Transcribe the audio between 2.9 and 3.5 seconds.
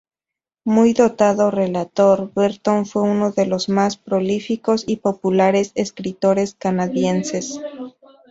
uno de